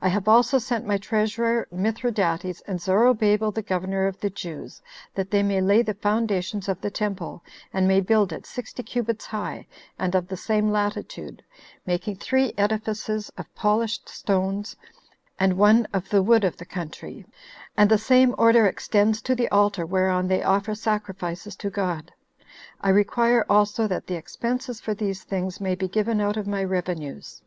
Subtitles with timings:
[0.00, 4.80] I have also sent my treasurer Mithridates, and Zorobabel, the governor of the Jews,
[5.16, 7.42] that they may lay the foundations of the temple,
[7.72, 9.66] and may build it sixty cubits high,
[9.98, 11.42] and of the same latitude,
[11.84, 14.76] making three edifices of polished stones,
[15.36, 17.26] and one of the wood of the country,
[17.76, 22.12] and the same order extends to the altar whereon they offer sacrifices to God.
[22.80, 26.62] I require also that the expenses for these things may be given out of my
[26.62, 27.42] revenues.